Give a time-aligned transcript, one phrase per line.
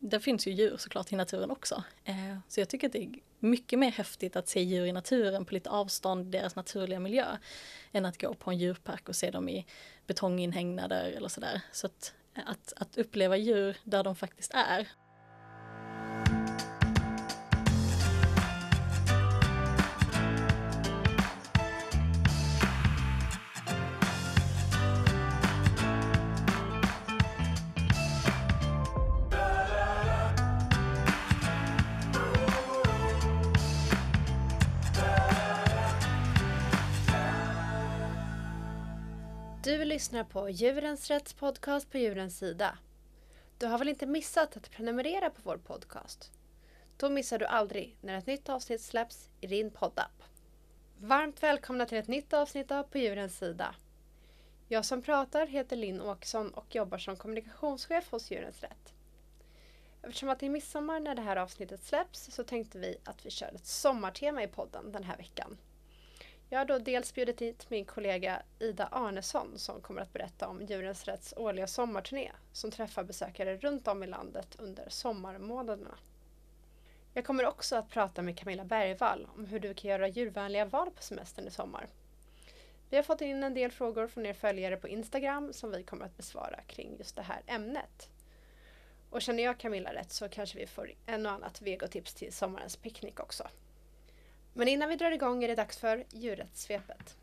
[0.00, 1.82] det finns ju djur såklart i naturen också.
[2.04, 5.44] Eh, så jag tycker att det är mycket mer häftigt att se djur i naturen
[5.44, 7.26] på lite avstånd, deras naturliga miljö,
[7.92, 9.66] än att gå på en djurpark och se dem i
[10.06, 11.60] betonginhägnader eller sådär.
[11.72, 14.88] Så att, att, att uppleva djur där de faktiskt är
[40.10, 42.78] lyssnar på Djurens Rätts podcast på Djurens Sida.
[43.58, 46.32] Du har väl inte missat att prenumerera på vår podcast?
[46.96, 50.22] Då missar du aldrig när ett nytt avsnitt släpps i din poddapp.
[50.98, 53.74] Varmt välkomna till ett nytt avsnitt av På Djurens Sida.
[54.68, 58.94] Jag som pratar heter Linn Åkesson och jobbar som kommunikationschef hos Djurens Rätt.
[60.02, 63.30] Eftersom att det är midsommar när det här avsnittet släpps så tänkte vi att vi
[63.30, 65.58] kör ett sommartema i podden den här veckan.
[66.52, 70.62] Jag har då dels bjudit hit min kollega Ida Arnesson som kommer att berätta om
[70.62, 75.98] Djurens Rätts årliga sommarturné som träffar besökare runt om i landet under sommarmånaderna.
[77.14, 80.90] Jag kommer också att prata med Camilla Bergvall om hur du kan göra djurvänliga val
[80.90, 81.86] på semestern i sommar.
[82.90, 86.04] Vi har fått in en del frågor från er följare på Instagram som vi kommer
[86.04, 88.08] att besvara kring just det här ämnet.
[89.10, 92.76] Och känner jag Camilla rätt så kanske vi får en och annat vegotips till sommarens
[92.76, 93.48] picknick också.
[94.60, 97.16] Men innan vi drar igång är det dags för djurrättssvepet.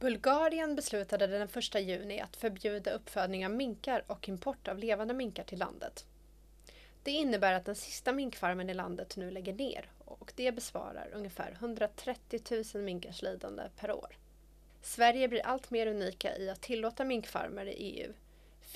[0.00, 5.44] Bulgarien beslutade den 1 juni att förbjuda uppfödning av minkar och import av levande minkar
[5.44, 6.06] till landet.
[7.02, 11.52] Det innebär att den sista minkfarmen i landet nu lägger ner och det besvarar ungefär
[11.60, 12.40] 130
[12.74, 14.16] 000 minkars lidande per år.
[14.82, 18.12] Sverige blir allt mer unika i att tillåta minkfarmer i EU.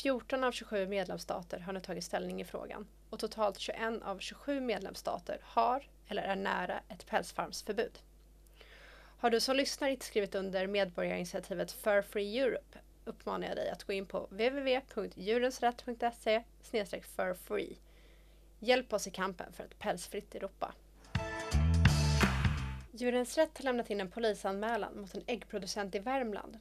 [0.02, 4.60] 14 av 27 medlemsstater har nu tagit ställning i frågan och totalt 21 av 27
[4.60, 7.98] medlemsstater har eller är nära ett pälsfarmsförbud.
[9.18, 13.84] Har du som lyssnar inte skrivit under medborgarinitiativet Fur Free Europe uppmanar jag dig att
[13.84, 16.42] gå in på www.djurensrätt.se
[17.02, 17.76] furfree.
[18.58, 20.74] Hjälp oss i kampen för ett pälsfritt Europa.
[22.92, 26.58] Djurens Rätt har lämnat in en polisanmälan mot en äggproducent i Värmland.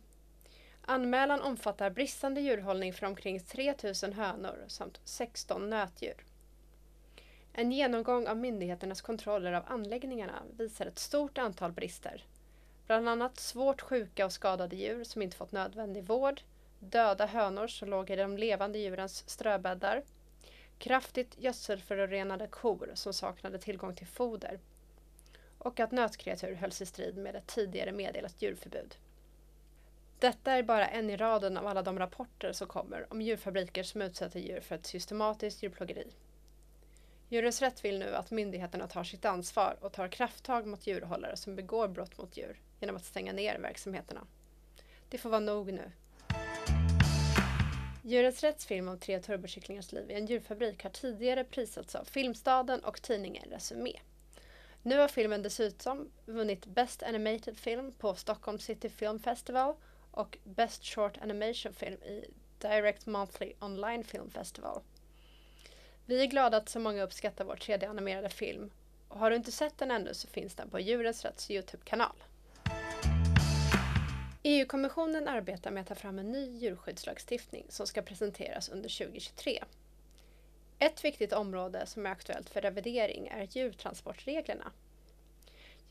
[0.90, 6.26] Anmälan omfattar bristande djurhållning för omkring 3000 hönor samt 16 nötdjur.
[7.54, 12.26] En genomgång av myndigheternas kontroller av anläggningarna visar ett stort antal brister.
[12.88, 16.42] Bland annat svårt sjuka och skadade djur som inte fått nödvändig vård,
[16.80, 20.04] döda hönor som låg i de levande djurens ströbäddar,
[20.78, 24.60] kraftigt gödselförorenade kor som saknade tillgång till foder
[25.58, 28.96] och att nötkreatur hölls i strid med ett tidigare meddelat djurförbud.
[30.20, 34.02] Detta är bara en i raden av alla de rapporter som kommer om djurfabriker som
[34.02, 36.08] utsätter djur för ett systematiskt djurplågeri.
[37.30, 41.56] Djurens Rätt vill nu att myndigheterna tar sitt ansvar och tar krafttag mot djurhållare som
[41.56, 44.28] begår brott mot djur genom att stänga ner verksamheterna.
[45.10, 45.92] Det får vara nog nu.
[48.04, 52.84] Djurens Rätts film om tre turbokycklingars liv i en djurfabrik har tidigare prisats av Filmstaden
[52.84, 53.94] och tidningen Resumé.
[54.84, 59.76] Nu har filmen dessutom vunnit Best Animated Film på Stockholm City Film Festival
[60.12, 62.26] och Best Short Animation Film i
[62.58, 64.82] Direct Monthly Online Film Festival.
[66.06, 68.72] Vi är glada att så många uppskattar vår 3D-animerade film
[69.08, 72.16] och har du inte sett den ännu så finns den på Djurens Rätts Youtube-kanal.
[74.44, 79.64] EU-kommissionen arbetar med att ta fram en ny djurskyddslagstiftning som ska presenteras under 2023.
[80.80, 84.72] Ett viktigt område som är aktuellt för revidering är djurtransportreglerna.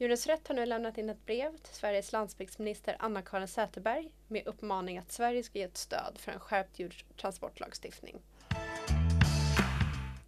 [0.00, 4.98] Djurens Rätt har nu lämnat in ett brev till Sveriges landsbygdsminister Anna-Karin Säterberg med uppmaning
[4.98, 8.18] att Sverige ska ge ett stöd för en skärpt djurtransportlagstiftning.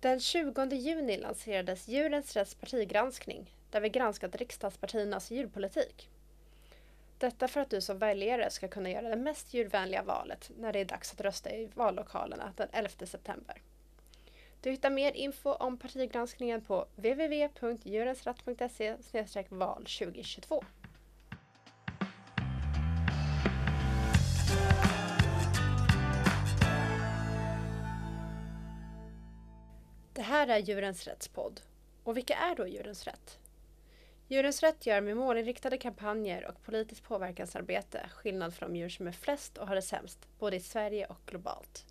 [0.01, 6.09] Den 20 juni lanserades Djurens Rätts partigranskning där vi granskat riksdagspartiernas djurpolitik.
[7.19, 10.79] Detta för att du som väljare ska kunna göra det mest djurvänliga valet när det
[10.79, 13.63] är dags att rösta i vallokalerna den 11 september.
[14.63, 20.65] Du hittar mer info om partigranskningen på www.djurensratt.se val 2022.
[30.13, 31.61] Det här är Djurens Rättspodd.
[32.05, 33.39] Och vilka är då Djurens Rätt?
[34.29, 39.13] Djurens Rätt gör med målinriktade kampanjer och politiskt påverkansarbete skillnad för de djur som är
[39.13, 41.90] flest och har det sämst, både i Sverige och globalt.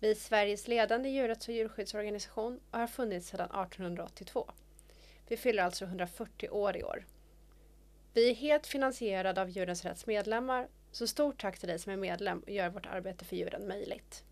[0.00, 4.50] Vi är Sveriges ledande djurrätts och djurskyddsorganisation och har funnits sedan 1882.
[5.28, 7.06] Vi fyller alltså 140 år i år.
[8.12, 11.96] Vi är helt finansierade av Djurens Rätts medlemmar, så stort tack till dig som är
[11.96, 14.24] medlem och gör vårt arbete för djuren möjligt.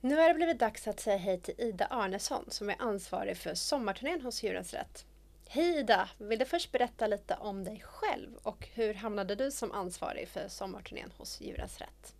[0.00, 3.54] Nu har det blivit dags att säga hej till Ida Arnesson som är ansvarig för
[3.54, 5.06] sommarturnén hos Djurens Rätt.
[5.48, 6.08] Hej Ida!
[6.18, 10.48] Vill du först berätta lite om dig själv och hur hamnade du som ansvarig för
[10.48, 12.14] sommarturnén hos Djurens Rätt?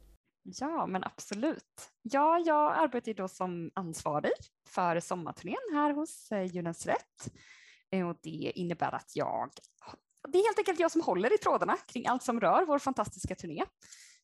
[0.44, 1.90] Ja, men absolut.
[2.02, 4.32] Ja, jag arbetar då som ansvarig
[4.68, 7.32] för sommarturnén här hos eh, Djurens Rätt.
[7.90, 9.50] Eh, och det innebär att jag,
[10.28, 13.34] det är helt enkelt jag som håller i trådarna kring allt som rör vår fantastiska
[13.34, 13.64] turné.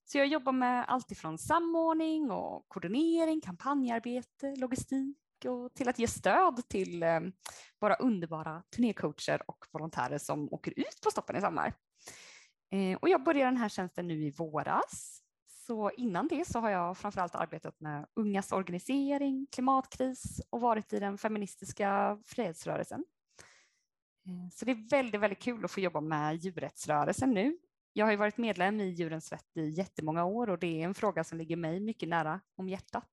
[0.05, 6.09] Så jag jobbar med allt ifrån samordning och koordinering, kampanjarbete, logistik och till att ge
[6.09, 7.21] stöd till eh,
[7.81, 11.75] våra underbara turnécoacher och volontärer som åker ut på stoppen i sommar.
[12.73, 15.20] Eh, och jag började den här tjänsten nu i våras.
[15.71, 20.99] Så innan det så har jag framförallt arbetat med ungas organisering, klimatkris och varit i
[20.99, 23.05] den feministiska frihetsrörelsen.
[24.27, 27.59] Eh, så det är väldigt, väldigt kul att få jobba med djurrättsrörelsen nu.
[27.93, 30.95] Jag har ju varit medlem i Djurens Rätt i jättemånga år och det är en
[30.95, 33.09] fråga som ligger mig mycket nära om hjärtat.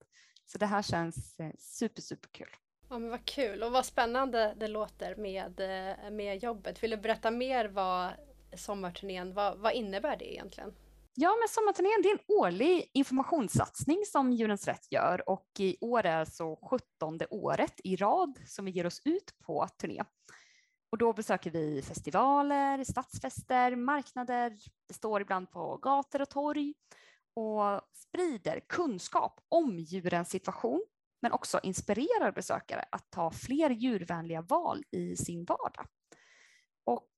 [0.45, 2.50] Så det här känns eh, super, super kul.
[2.89, 6.83] Ja men vad kul och vad spännande det låter med, eh, med jobbet.
[6.83, 8.12] Vill du berätta mer vad
[8.56, 10.74] sommarturnén, vad, vad innebär det egentligen?
[11.19, 16.05] Ja, men Sommarturnén det är en årlig informationssatsning som Djurens Rätt gör och i år
[16.05, 20.03] är alltså 17 året i rad som vi ger oss ut på turné.
[20.91, 26.73] Och då besöker vi festivaler, stadsfester, marknader, Vi står ibland på gator och torg
[27.33, 30.85] och sprider kunskap om djurens situation
[31.21, 35.87] men också inspirerar besökare att ta fler djurvänliga val i sin vardag.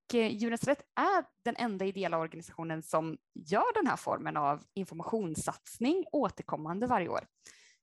[0.10, 4.64] Och eh, Djurens Rätt är den enda ideella organisationen som gör den här formen av
[4.74, 7.28] informationssatsning återkommande varje år.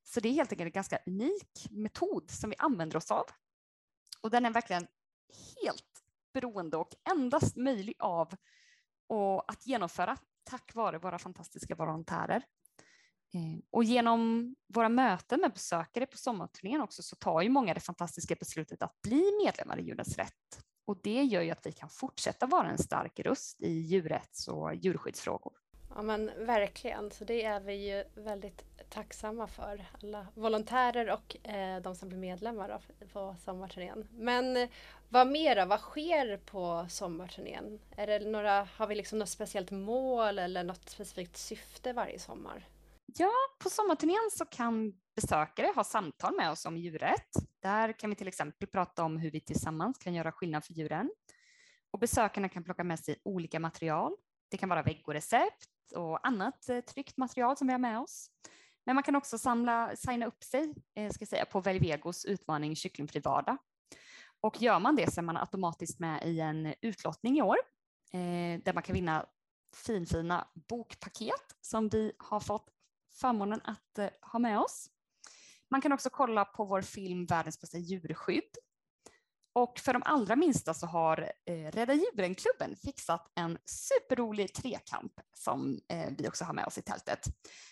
[0.02, 3.24] Så det är helt enkelt en ganska unik metod som vi använder oss av.
[4.20, 4.86] Och den är verkligen
[5.62, 6.02] helt
[6.32, 8.34] beroende och endast möjlig av
[9.08, 12.42] och att genomföra tack vare våra fantastiska volontärer.
[13.34, 17.80] Eh, och genom våra möten med besökare på sommarturnén också så tar ju många det
[17.80, 20.66] fantastiska beslutet att bli medlemmar i Djurens Rätt.
[20.86, 24.74] Och det gör ju att vi kan fortsätta vara en stark röst i djurrätts och
[24.74, 25.52] djurskyddsfrågor.
[25.94, 29.86] Ja men verkligen, så det är vi ju väldigt tacksamma för.
[30.02, 32.80] Alla volontärer och eh, de som blir medlemmar
[33.12, 34.08] på sommarturnén.
[34.10, 34.68] Men eh,
[35.08, 37.80] vad mer Vad sker på sommarturnén?
[37.96, 42.68] Är det några, har vi liksom något speciellt mål eller något specifikt syfte varje sommar?
[43.18, 47.30] Ja, på sommarturnén så kan besökare ha samtal med oss om djurrätt.
[47.62, 51.10] Där kan vi till exempel prata om hur vi tillsammans kan göra skillnad för djuren.
[51.90, 54.12] Och besökarna kan plocka med sig olika material.
[54.50, 58.30] Det kan vara vegorecept och annat eh, tryckt material som vi har med oss.
[58.86, 62.76] Men man kan också samla, signa upp sig eh, ska ska säga, på Velvegos utmaning
[62.76, 63.56] Kycklingfri vardag.
[64.40, 67.56] Och gör man det så är man automatiskt med i en utlottning i år
[68.12, 69.26] eh, där man kan vinna
[69.76, 72.70] finfina bokpaket som vi har fått
[73.20, 74.90] förmånen att eh, ha med oss.
[75.70, 78.56] Man kan också kolla på vår film Världens bästa djurskydd.
[79.54, 85.80] Och för de allra minsta så har eh, Rädda djuren-klubben fixat en superrolig trekamp som
[85.88, 87.24] eh, vi också har med oss i tältet.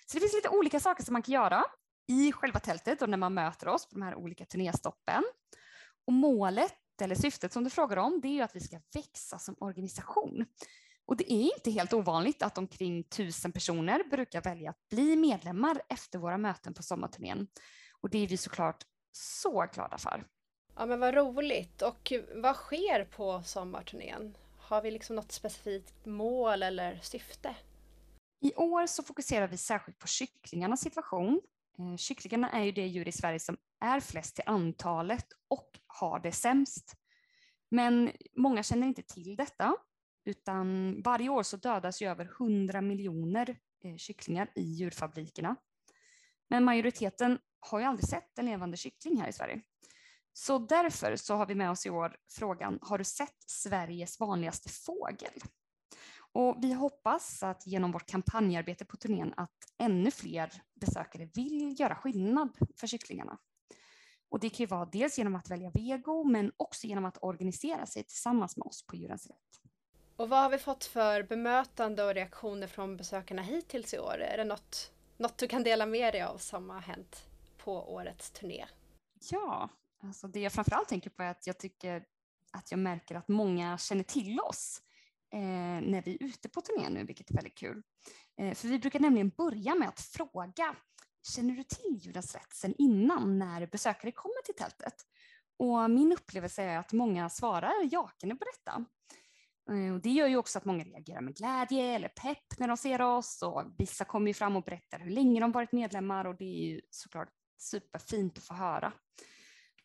[0.06, 1.64] Så det finns lite olika saker som man kan göra
[2.08, 5.22] i själva tältet och när man möter oss på de här olika turnéstoppen.
[6.06, 9.38] Och målet, eller syftet som du frågar om, det är ju att vi ska växa
[9.38, 10.46] som organisation.
[11.06, 15.82] Och det är inte helt ovanligt att omkring tusen personer brukar välja att bli medlemmar
[15.88, 17.46] efter våra möten på sommarturnén.
[18.04, 20.24] Och det är vi såklart så glada för.
[20.76, 21.82] Ja men vad roligt!
[21.82, 24.36] Och vad sker på sommarturnén?
[24.58, 27.56] Har vi liksom något specifikt mål eller syfte?
[28.40, 31.40] I år så fokuserar vi särskilt på kycklingarnas situation.
[31.78, 36.20] Eh, kycklingarna är ju det djur i Sverige som är flest till antalet och har
[36.20, 36.94] det sämst.
[37.68, 39.76] Men många känner inte till detta
[40.24, 45.56] utan varje år så dödas ju över 100 miljoner eh, kycklingar i djurfabrikerna.
[46.48, 47.38] Men majoriteten
[47.70, 49.60] har ju aldrig sett en levande kyckling här i Sverige.
[50.32, 54.68] Så därför så har vi med oss i år frågan, har du sett Sveriges vanligaste
[54.68, 55.32] fågel?
[56.32, 61.94] Och vi hoppas att genom vårt kampanjarbete på turnén att ännu fler besökare vill göra
[61.94, 63.38] skillnad för kycklingarna.
[64.28, 67.86] Och det kan ju vara dels genom att välja vego men också genom att organisera
[67.86, 69.60] sig tillsammans med oss på Djurens Rätt.
[70.16, 74.18] Och vad har vi fått för bemötande och reaktioner från besökarna hittills i år?
[74.20, 77.26] Är det något, något du kan dela med dig av som har hänt
[77.64, 78.66] på årets turné?
[79.30, 79.68] Ja,
[80.02, 82.04] alltså det jag framförallt tänker på är att jag tycker
[82.52, 84.82] att jag märker att många känner till oss
[85.32, 85.40] eh,
[85.90, 87.82] när vi är ute på turné nu, vilket är väldigt kul.
[88.38, 90.76] Eh, för vi brukar nämligen börja med att fråga,
[91.36, 94.94] känner du till Judas Rätt sen innan när besökare kommer till tältet?
[95.56, 98.84] Och min upplevelse är att många svarar jakande på detta.
[99.70, 102.76] Eh, och det gör ju också att många reagerar med glädje eller pepp när de
[102.76, 106.36] ser oss och vissa kommer ju fram och berättar hur länge de varit medlemmar och
[106.36, 108.92] det är ju såklart superfint att få höra.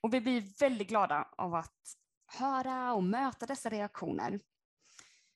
[0.01, 1.95] Och vi blir väldigt glada av att
[2.25, 4.39] höra och möta dessa reaktioner.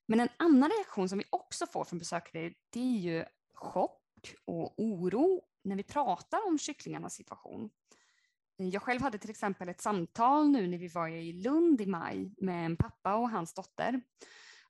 [0.07, 4.73] Men en annan reaktion som vi också får från besökare det är ju chock och
[4.77, 7.69] oro när vi pratar om kycklingarnas situation.
[8.57, 12.33] Jag själv hade till exempel ett samtal nu när vi var i Lund i maj
[12.37, 14.01] med en pappa och hans dotter.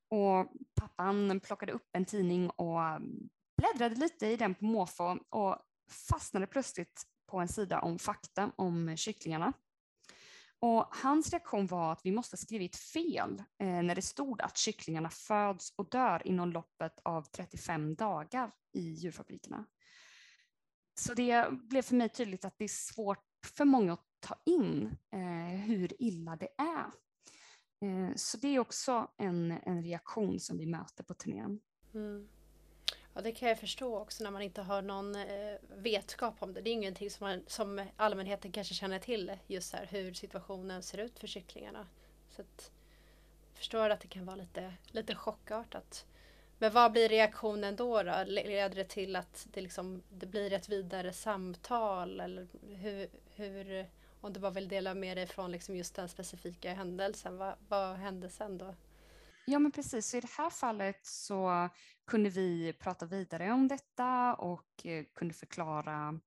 [0.08, 2.79] Och pappan plockade upp en tidning och
[3.58, 5.58] bläddrade lite i den på måfå och
[6.10, 7.03] fastnade plötsligt
[7.34, 9.54] på en sida om fakta om kycklingarna.
[10.60, 14.58] Och hans reaktion var att vi måste ha skrivit fel eh, när det stod att
[14.58, 19.66] kycklingarna föds och dör inom loppet av 35 dagar i djurfabrikerna.
[21.00, 24.98] Så det blev för mig tydligt att det är svårt för många att ta in
[25.12, 26.92] eh, hur illa det är.
[27.88, 31.60] Eh, så det är också en, en reaktion som vi möter på turnén.
[31.94, 32.30] Mm.
[33.15, 36.62] Ja, det kan jag förstå också när man inte har någon eh, vetskap om det.
[36.62, 40.98] Det är ingenting som, man, som allmänheten kanske känner till just här hur situationen ser
[40.98, 41.88] ut för kycklingarna.
[42.29, 42.72] Så att,
[43.50, 46.05] jag förstår att det kan vara lite, lite chockartat.
[46.58, 48.03] Men vad blir reaktionen då?
[48.03, 48.24] då?
[48.25, 52.20] Leder det till att det, liksom, det blir ett vidare samtal?
[52.20, 53.89] Eller hur, hur,
[54.22, 57.96] om du bara vill dela med dig från liksom just den specifika händelsen, vad, vad
[57.96, 58.75] hände sen då?
[59.46, 61.70] Ja men precis, så i det här fallet så
[62.08, 66.20] kunde vi prata vidare om detta och eh, kunde förklara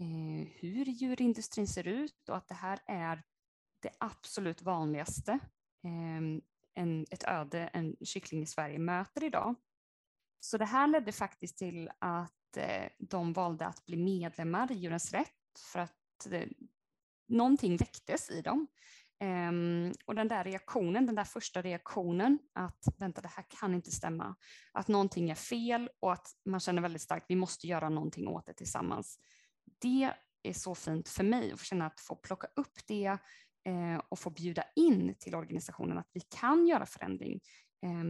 [0.00, 3.22] eh, hur djurindustrin ser ut och att det här är
[3.82, 5.32] det absolut vanligaste
[5.84, 6.40] eh,
[6.74, 9.54] en, ett öde en kyckling i Sverige möter idag.
[10.40, 15.12] Så det här ledde faktiskt till att eh, de valde att bli medlemmar i Djurens
[15.12, 16.48] Rätt för att eh,
[17.28, 18.66] någonting väcktes i dem.
[19.24, 23.90] Um, och den där reaktionen, den där första reaktionen att vänta det här kan inte
[23.90, 24.34] stämma,
[24.72, 28.46] att någonting är fel och att man känner väldigt starkt vi måste göra någonting åt
[28.46, 29.18] det tillsammans.
[29.80, 30.10] Det
[30.42, 33.18] är så fint för mig att få känna att få plocka upp det
[33.64, 37.40] eh, och få bjuda in till organisationen att vi kan göra förändring.
[37.82, 38.04] Eh,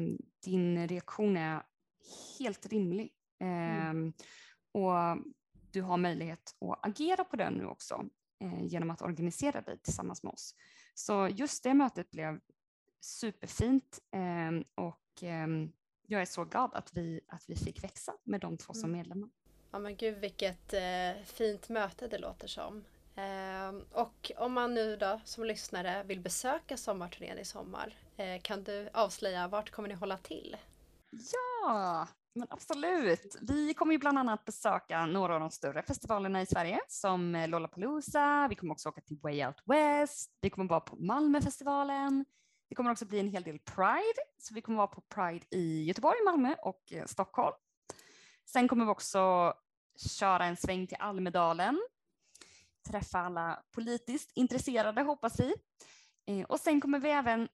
[0.45, 1.63] din reaktion är
[2.39, 4.13] helt rimlig eh, mm.
[4.73, 5.25] och
[5.71, 8.05] du har möjlighet att agera på den nu också
[8.41, 10.55] eh, genom att organisera dig tillsammans med oss.
[10.95, 12.41] Så just det mötet blev
[13.01, 15.73] superfint ehm, och ehm,
[16.07, 18.99] jag är så glad att vi, att vi fick växa med de två som mm.
[18.99, 19.31] medlemmar.
[19.71, 22.85] Ja men gud vilket eh, fint möte det låter som.
[23.15, 28.65] Eh, och om man nu då som lyssnare vill besöka sommarturnén i sommar, eh, kan
[28.65, 30.57] du avslöja vart kommer ni hålla till?
[31.11, 33.37] Ja, men absolut.
[33.41, 37.49] Vi kommer ju bland annat besöka några av de större festivalerna i Sverige som eh,
[37.49, 38.47] Lollapalooza.
[38.49, 40.31] Vi kommer också åka till Way Out West.
[40.41, 42.25] Vi kommer vara på Malmöfestivalen.
[42.69, 45.85] Det kommer också bli en hel del Pride, så vi kommer vara på Pride i
[45.85, 47.55] Göteborg, Malmö och eh, Stockholm.
[48.45, 49.55] Sen kommer vi också
[50.19, 51.81] köra en sväng till Almedalen,
[52.91, 55.55] träffa alla politiskt intresserade hoppas vi.
[56.27, 57.49] Eh, och sen kommer vi även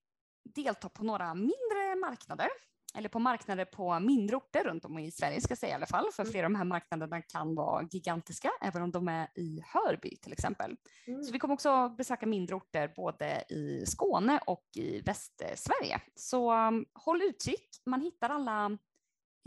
[0.55, 2.49] delta på några mindre marknader
[2.95, 5.87] eller på marknader på mindre orter runt om i Sverige ska jag säga i alla
[5.87, 6.33] fall, för mm.
[6.33, 10.33] flera av de här marknaderna kan vara gigantiska, även om de är i Hörby till
[10.33, 10.77] exempel.
[11.07, 11.23] Mm.
[11.23, 16.01] Så vi kommer också besöka mindre orter både i Skåne och i Västsverige.
[16.15, 18.65] Så um, håll utkik, man hittar alla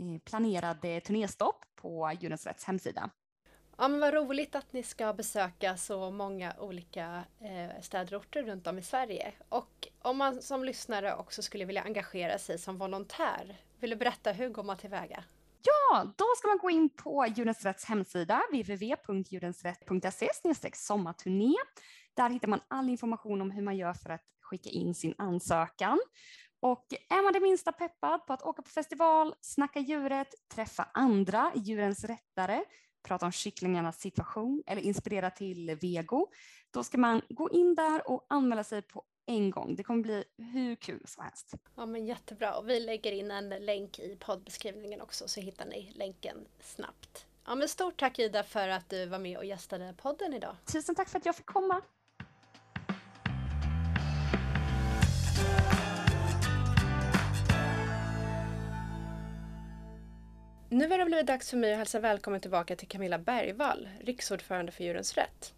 [0.00, 3.10] eh, planerade turnéstopp på Djurens Rätts hemsida.
[3.78, 8.42] Ja men vad roligt att ni ska besöka så många olika eh, städer och orter
[8.42, 9.32] runt om i Sverige.
[9.48, 14.32] Och om man som lyssnare också skulle vilja engagera sig som volontär, vill du berätta
[14.32, 15.24] hur går man tillväga?
[15.62, 20.28] Ja, då ska man gå in på Djurens Rätts hemsida www.djurensrätt.se
[20.74, 21.54] sommarturné.
[22.14, 26.00] Där hittar man all information om hur man gör för att skicka in sin ansökan.
[26.60, 31.52] Och är man det minsta peppad på att åka på festival, snacka djuret, träffa andra
[31.54, 32.64] djurens rättare,
[33.04, 36.26] prata om kycklingarnas situation eller inspirera till vego,
[36.70, 39.76] då ska man gå in där och anmäla sig på en gång.
[39.76, 41.54] Det kommer bli hur kul som helst.
[41.76, 45.92] Ja men jättebra och vi lägger in en länk i poddbeskrivningen också så hittar ni
[45.94, 47.26] länken snabbt.
[47.46, 50.56] Ja men stort tack Ida för att du var med och gästade podden idag.
[50.64, 51.82] Tusen tack för att jag fick komma.
[60.74, 64.72] Nu har det blivit dags för mig att hälsa välkommen tillbaka till Camilla Bergvall, riksordförande
[64.72, 65.54] för Djurens Rätt.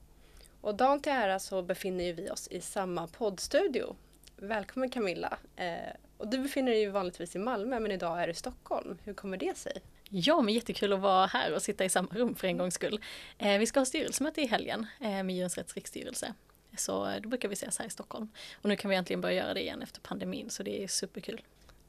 [0.61, 3.97] Och dagen till ära så befinner vi oss i samma poddstudio.
[4.37, 5.39] Välkommen Camilla!
[5.57, 5.75] Eh,
[6.17, 8.99] och du befinner dig ju vanligtvis i Malmö men idag är du i Stockholm.
[9.05, 9.73] Hur kommer det sig?
[10.09, 13.01] Ja, men jättekul att vara här och sitta i samma rum för en gångs skull.
[13.39, 16.35] Eh, vi ska ha styrelsemöte i helgen eh, med Djurens Rätts riksstyrelse.
[16.77, 18.29] Så då brukar vi ses här i Stockholm.
[18.55, 21.43] Och nu kan vi äntligen börja göra det igen efter pandemin så det är superkul.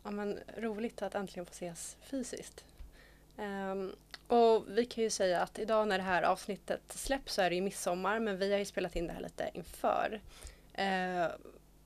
[0.03, 2.65] Ja, men roligt att äntligen få ses fysiskt.
[3.37, 3.95] Um,
[4.27, 7.55] och vi kan ju säga att idag när det här avsnittet släpps så är det
[7.55, 10.21] ju midsommar men vi har ju spelat in det här lite inför.
[10.79, 11.27] Uh,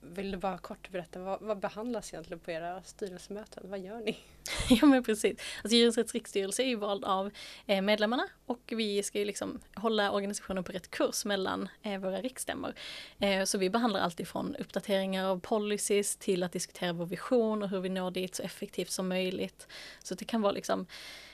[0.01, 3.63] vill du bara kort berätta, vad, vad, behandlas egentligen på era styrelsemöten?
[3.69, 4.17] Vad gör ni?
[4.69, 5.39] Ja men precis.
[5.63, 7.31] Alltså Djurens riksstyrelse är ju vald av
[7.65, 12.21] eh, medlemmarna och vi ska ju liksom hålla organisationen på rätt kurs mellan eh, våra
[12.21, 12.73] riksstämmor.
[13.19, 17.69] Eh, så vi behandlar allt ifrån uppdateringar av policies till att diskutera vår vision och
[17.69, 19.67] hur vi når dit så effektivt som möjligt.
[20.03, 20.85] Så det kan vara liksom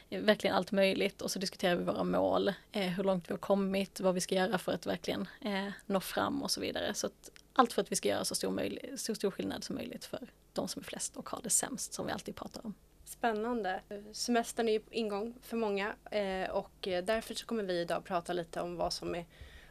[0.09, 3.99] verkligen allt möjligt och så diskuterar vi våra mål, eh, hur långt vi har kommit,
[3.99, 6.93] vad vi ska göra för att verkligen eh, nå fram och så vidare.
[6.93, 9.75] Så att allt för att vi ska göra så stor, möjlig, så stor skillnad som
[9.75, 12.73] möjligt för de som är flest och har det sämst som vi alltid pratar om.
[13.05, 13.81] Spännande.
[14.11, 18.33] Semestern är ju ingång för många eh, och eh, därför så kommer vi idag prata
[18.33, 19.25] lite om vad som är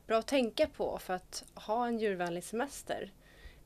[0.07, 3.13] bra att tänka på för att ha en djurvänlig semester.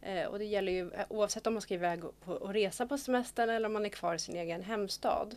[0.01, 3.67] Eh, och det gäller ju oavsett om man ska iväg och resa på semestern eller
[3.67, 5.37] om man är kvar i sin egen hemstad.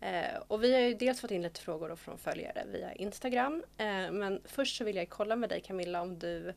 [0.00, 3.62] Eh, och vi har ju dels fått in lite frågor från följare via Instagram.
[3.76, 6.54] Eh, men först så vill jag kolla med dig Camilla om du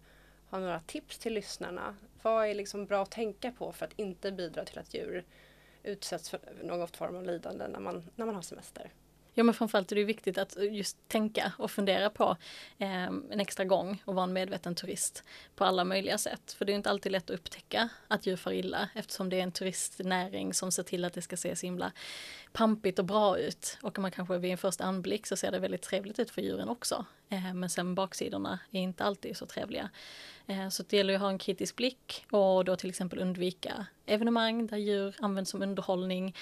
[0.49, 1.95] har några tips till lyssnarna.
[2.21, 5.23] Vad är liksom bra att tänka på för att inte bidra till att djur
[5.83, 8.91] utsätts för någon form av lidande när man, när man har semester?
[9.33, 12.37] Ja men framförallt är det viktigt att just tänka och fundera på
[12.77, 15.23] eh, en extra gång och vara en medveten turist
[15.55, 16.53] på alla möjliga sätt.
[16.53, 19.43] För det är inte alltid lätt att upptäcka att djur far illa eftersom det är
[19.43, 21.91] en turistnäring som ser till att det ska se så himla
[22.51, 23.77] pampigt och bra ut.
[23.81, 26.69] Och man kanske vid en första anblick så ser det väldigt trevligt ut för djuren
[26.69, 27.05] också.
[27.29, 29.89] Eh, men sen baksidorna är inte alltid så trevliga.
[30.47, 34.67] Eh, så det gäller att ha en kritisk blick och då till exempel undvika evenemang
[34.67, 36.35] där djur används som underhållning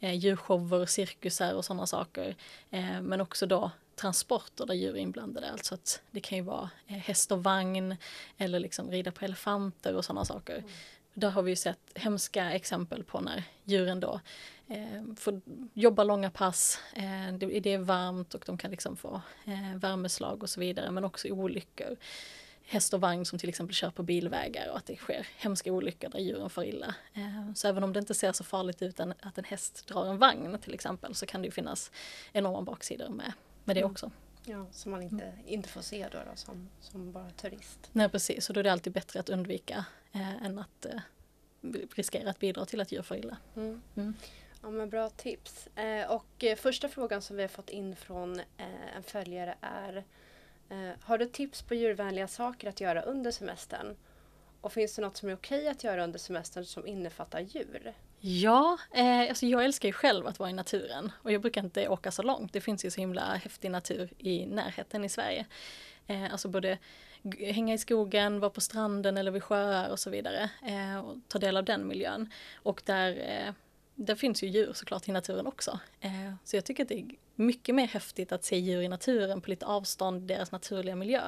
[0.00, 2.36] eh, djurshower, cirkusar och sådana saker.
[2.70, 5.50] Eh, men också då transporter där djur är inblandade.
[5.50, 7.96] Alltså att det kan ju vara eh, häst och vagn
[8.38, 10.58] eller liksom rida på elefanter och sådana saker.
[10.58, 10.70] Mm.
[11.14, 14.20] Där har vi ju sett hemska exempel på när djuren då
[14.68, 15.40] eh, får
[15.74, 20.42] jobba långa pass, eh, det, det, är varmt och de kan liksom få eh, värmeslag
[20.42, 21.96] och så vidare men också olyckor
[22.70, 26.08] häst och vagn som till exempel kör på bilvägar och att det sker hemska olyckor
[26.08, 26.94] där djuren far illa.
[27.14, 30.18] Eh, så även om det inte ser så farligt ut att en häst drar en
[30.18, 31.90] vagn till exempel så kan det ju finnas
[32.32, 33.32] enorma baksidor med,
[33.64, 33.90] med det mm.
[33.90, 34.10] också.
[34.44, 37.90] Ja, som man inte, inte får se då, då som, som bara turist.
[37.92, 41.00] Nej precis, och då är det alltid bättre att undvika eh, än att eh,
[41.94, 43.36] riskera att bidra till att djur far illa.
[43.56, 43.82] Mm.
[43.96, 44.14] Mm.
[44.62, 45.66] Ja men bra tips.
[45.66, 50.04] Eh, och eh, första frågan som vi har fått in från eh, en följare är
[50.70, 53.96] Eh, har du tips på djurvänliga saker att göra under semestern?
[54.60, 57.94] Och finns det något som är okej att göra under semestern som innefattar djur?
[58.20, 61.88] Ja, eh, alltså jag älskar ju själv att vara i naturen och jag brukar inte
[61.88, 62.52] åka så långt.
[62.52, 65.46] Det finns ju så himla häftig natur i närheten i Sverige.
[66.06, 66.78] Eh, alltså både
[67.38, 71.38] hänga i skogen, vara på stranden eller vid sjöar och så vidare eh, och ta
[71.38, 72.32] del av den miljön.
[72.54, 73.54] Och där eh,
[74.06, 75.80] det finns ju djur såklart i naturen också.
[76.00, 79.40] Eh, så jag tycker att det är mycket mer häftigt att se djur i naturen
[79.40, 81.22] på lite avstånd, deras naturliga miljö,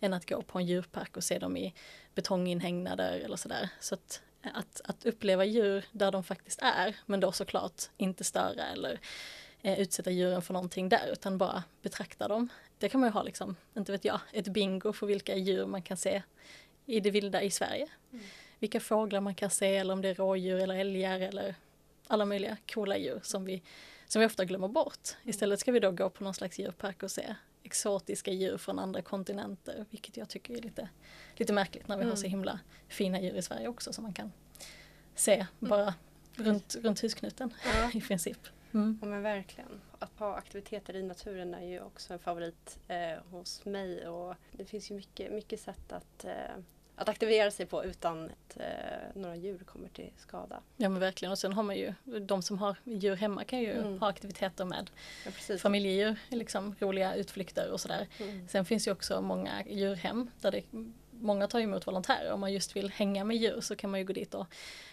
[0.00, 1.74] än att gå på en djurpark och se dem i
[2.14, 3.68] betonginhägnader eller sådär.
[3.80, 4.22] Så att,
[4.54, 9.00] att, att uppleva djur där de faktiskt är, men då såklart inte störa eller
[9.62, 12.48] eh, utsätta djuren för någonting där, utan bara betrakta dem.
[12.78, 15.82] Det kan man ju ha liksom, inte vet jag, ett bingo för vilka djur man
[15.82, 16.22] kan se
[16.86, 17.88] i det vilda i Sverige.
[18.12, 18.24] Mm.
[18.58, 21.54] Vilka fåglar man kan se eller om det är rådjur eller älgar eller
[22.12, 23.62] alla möjliga coola djur som vi,
[24.06, 25.08] som vi ofta glömmer bort.
[25.24, 29.02] Istället ska vi då gå på någon slags djurpark och se exotiska djur från andra
[29.02, 30.88] kontinenter, vilket jag tycker är lite,
[31.36, 32.10] lite märkligt när vi mm.
[32.10, 32.30] har så mm.
[32.30, 34.32] himla fina djur i Sverige också som man kan
[35.14, 35.46] se mm.
[35.58, 35.94] bara mm.
[36.36, 37.90] runt, runt husknuten ja.
[37.94, 38.38] i princip.
[38.74, 38.98] Mm.
[39.02, 39.80] Ja men verkligen.
[39.98, 44.64] Att ha aktiviteter i naturen är ju också en favorit eh, hos mig och det
[44.64, 46.32] finns ju mycket, mycket sätt att eh,
[46.96, 48.66] att aktivera sig på utan att eh,
[49.14, 50.62] några djur kommer till skada.
[50.76, 53.72] Ja men verkligen och sen har man ju de som har djur hemma kan ju
[53.72, 53.98] mm.
[54.00, 54.90] ha aktiviteter med
[55.24, 58.06] ja, familjedjur, liksom roliga utflykter och sådär.
[58.18, 58.48] Mm.
[58.48, 60.62] Sen finns ju också många djurhem där det,
[61.10, 62.32] många tar emot volontärer.
[62.32, 64.46] Om man just vill hänga med djur så kan man ju gå dit och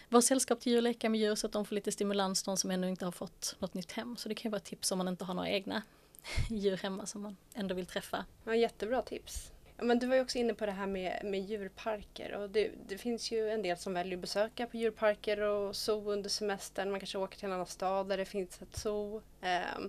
[0.08, 2.70] vara sällskap till djur, leka med djur så att de får lite stimulans, de som
[2.70, 4.16] ännu inte har fått något nytt hem.
[4.16, 5.82] Så det kan ju vara ett tips om man inte har några egna
[6.50, 8.24] djur hemma som man ändå vill träffa.
[8.44, 9.52] Ja, jättebra tips.
[9.82, 12.98] Men du var ju också inne på det här med, med djurparker och det, det
[12.98, 16.90] finns ju en del som väljer att besöka på djurparker och zoo under semestern.
[16.90, 19.22] Man kanske åker till en annan stad där det finns ett zoo.
[19.40, 19.80] Eh,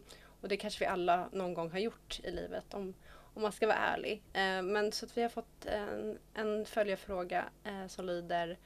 [0.41, 2.93] och det kanske vi alla någon gång har gjort i livet om,
[3.33, 4.21] om man ska vara ärlig.
[4.33, 8.57] Eh, men så att vi har fått en, en följarfråga eh, som lyder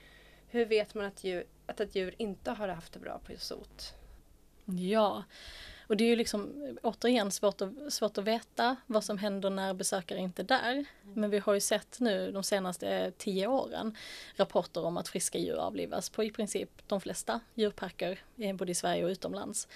[0.48, 3.94] Hur vet man att, djur, att ett djur inte har haft det bra på zoot?
[4.66, 5.24] Ja,
[5.88, 9.74] och det är ju liksom återigen svårt att, svårt att veta vad som händer när
[9.74, 10.86] besökare inte är där.
[11.02, 13.98] Men vi har ju sett nu de senaste tio åren
[14.36, 18.76] rapporter om att friska djur avlivas på i princip de flesta djurparker, eh, både i
[18.76, 19.68] Sverige och utomlands.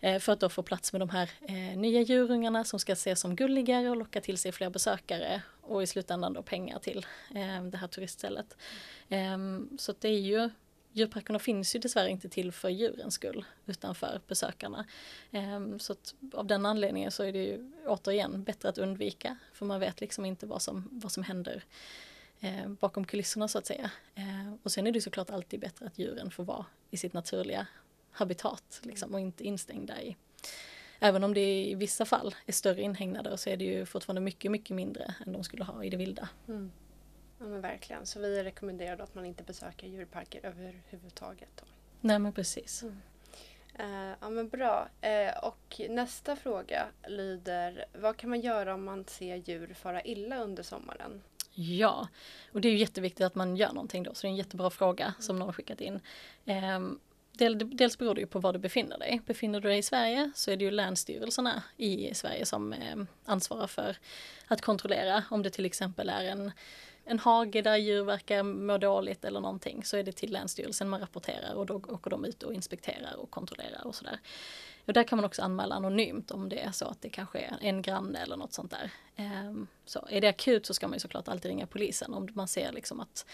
[0.00, 3.20] Eh, för att då få plats med de här eh, nya djurungarna som ska ses
[3.20, 7.62] som gulligare och locka till sig fler besökare och i slutändan då pengar till eh,
[7.64, 8.56] det här turiststället.
[9.08, 10.50] Ehm, så det är ju
[10.92, 14.86] Djurparkerna finns ju dessvärre inte till för djurens skull utan för besökarna.
[15.30, 15.94] Ehm, så
[16.32, 20.24] av den anledningen så är det ju återigen bättre att undvika för man vet liksom
[20.24, 21.64] inte vad som, vad som händer
[22.80, 23.90] bakom kulisserna så att säga.
[24.62, 27.66] och sen är det såklart alltid bättre att djuren får vara i sitt naturliga
[28.10, 30.16] habitat liksom, och inte instängda i.
[30.98, 34.50] Även om det i vissa fall är större inhägnader så är det ju fortfarande mycket,
[34.50, 36.28] mycket mindre än de skulle ha i det vilda.
[36.48, 36.72] Mm.
[37.40, 41.48] Ja men verkligen, så vi rekommenderar att man inte besöker djurparker överhuvudtaget.
[41.56, 41.64] Då.
[42.00, 42.82] Nej men precis.
[42.82, 42.96] Mm.
[43.80, 44.88] Uh, ja men bra.
[45.04, 50.38] Uh, och nästa fråga lyder, vad kan man göra om man ser djur fara illa
[50.38, 51.22] under sommaren?
[51.54, 52.08] Ja,
[52.52, 54.70] och det är ju jätteviktigt att man gör någonting då, så det är en jättebra
[54.70, 56.00] fråga som någon har skickat in.
[56.44, 57.00] Um,
[57.72, 59.20] dels beror det ju på var du befinner dig.
[59.26, 63.66] Befinner du dig i Sverige så är det ju länsstyrelserna i Sverige som eh, ansvarar
[63.66, 63.96] för
[64.46, 66.52] att kontrollera om det till exempel är en,
[67.10, 71.00] en hage där djur verkar må dåligt eller någonting så är det till Länsstyrelsen man
[71.00, 74.20] rapporterar och då åker de ut och inspekterar och kontrollerar och sådär.
[74.86, 77.56] Och där kan man också anmäla anonymt om det är så att det kanske är
[77.60, 78.90] en granne eller något sånt där.
[79.16, 82.48] Ehm, så är det akut så ska man ju såklart alltid ringa polisen om man
[82.48, 83.26] ser liksom att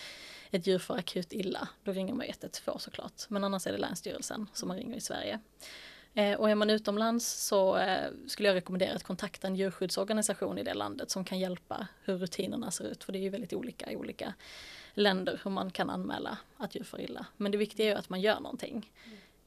[0.51, 1.69] ett djur får akut illa.
[1.85, 3.23] Då ringer man 112 såklart.
[3.29, 5.41] Men annars är det Länsstyrelsen som man ringer i Sverige.
[6.17, 10.63] Eh, och är man utomlands så eh, skulle jag rekommendera att kontakta en djurskyddsorganisation i
[10.63, 13.05] det landet som kan hjälpa hur rutinerna ser ut.
[13.05, 14.35] För det är ju väldigt olika i olika
[14.95, 17.27] länder hur man kan anmäla att djur får illa.
[17.37, 18.93] Men det viktiga är ju att man gör någonting.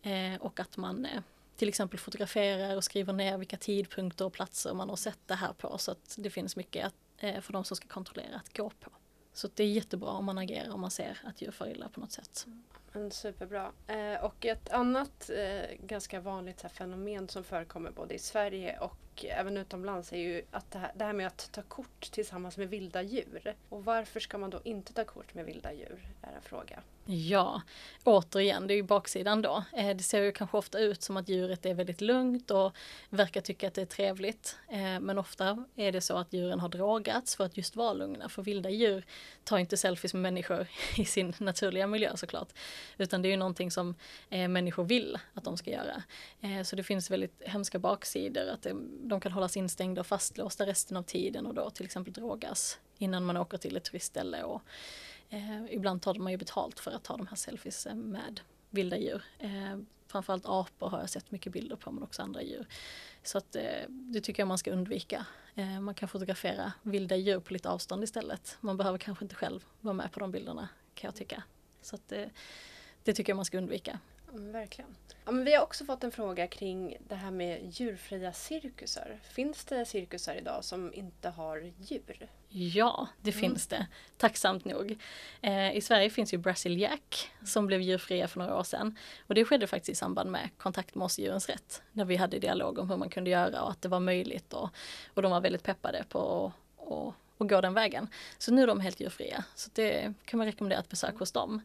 [0.01, 1.07] Eh, och att man
[1.55, 5.53] till exempel fotograferar och skriver ner vilka tidpunkter och platser man har sett det här
[5.53, 6.93] på så att det finns mycket
[7.41, 8.91] för de som ska kontrollera att gå på.
[9.33, 11.99] Så det är jättebra om man agerar om man ser att djur far illa på
[11.99, 12.45] något sätt.
[12.91, 13.71] Men superbra.
[13.87, 19.25] Eh, och ett annat eh, ganska vanligt här, fenomen som förekommer både i Sverige och
[19.25, 22.69] även utomlands är ju att det här, det här med att ta kort tillsammans med
[22.69, 23.55] vilda djur.
[23.69, 26.07] Och varför ska man då inte ta kort med vilda djur?
[26.21, 26.79] Är en fråga.
[27.11, 27.61] Ja,
[28.03, 29.63] återigen, det är ju baksidan då.
[29.73, 32.75] Eh, det ser ju kanske ofta ut som att djuret är väldigt lugnt och
[33.09, 34.57] verkar tycka att det är trevligt.
[34.67, 38.29] Eh, men ofta är det så att djuren har drogats för att just vara lugna.
[38.29, 39.05] För vilda djur
[39.43, 40.67] tar inte selfies med människor
[40.97, 42.49] i sin naturliga miljö såklart.
[42.97, 43.95] Utan det är ju någonting som
[44.29, 46.03] eh, människor vill att de ska göra.
[46.63, 48.47] Så det finns väldigt hemska baksidor.
[48.49, 48.67] Att
[49.01, 53.25] de kan hållas instängda och fastlåsta resten av tiden och då till exempel drogas innan
[53.25, 54.43] man åker till ett turistställe.
[54.43, 54.61] Och,
[55.29, 58.97] Eh, ibland tar man ju betalt för att ta de här selfies eh, med vilda
[58.97, 59.23] djur.
[59.39, 62.67] Eh, framförallt apor har jag sett mycket bilder på men också andra djur.
[63.23, 65.25] Så att, eh, det tycker jag man ska undvika.
[65.55, 68.57] Eh, man kan fotografera vilda djur på lite avstånd istället.
[68.61, 71.43] Man behöver kanske inte själv vara med på de bilderna kan jag tycka.
[71.81, 72.25] Så att, eh,
[73.03, 73.99] det tycker jag man ska undvika.
[74.33, 74.95] Ja, verkligen.
[75.25, 79.19] Ja, men vi har också fått en fråga kring det här med djurfria cirkusar.
[79.23, 82.29] Finns det cirkusar idag som inte har djur?
[82.49, 83.41] Ja, det mm.
[83.41, 83.87] finns det.
[84.17, 84.97] Tacksamt nog.
[85.41, 88.97] Eh, I Sverige finns ju Brazil Jack som blev djurfria för några år sedan.
[89.27, 91.81] Och det skedde faktiskt i samband med kontakt med oss Djurens Rätt.
[91.91, 94.53] När vi hade dialog om hur man kunde göra och att det var möjligt.
[94.53, 94.69] Och,
[95.13, 98.07] och de var väldigt peppade på att och gå den vägen.
[98.37, 99.43] Så nu är de helt djurfria.
[99.55, 101.61] Så det kan man rekommendera ett besök hos dem.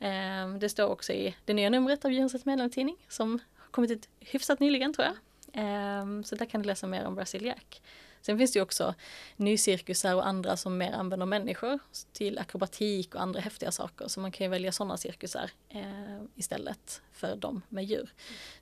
[0.00, 4.08] Ehm, det står också i det nya numret av Djurens medlemstidning som har kommit ut
[4.20, 5.16] hyfsat nyligen tror jag.
[5.52, 7.82] Ehm, så där kan du läsa mer om Brasiliak.
[8.22, 8.94] Sen finns det ju också
[9.36, 11.78] nycirkusar och andra som mer använder människor
[12.12, 14.08] till akrobatik och andra häftiga saker.
[14.08, 18.12] Så man kan ju välja sådana cirkusar eh, istället för de med djur.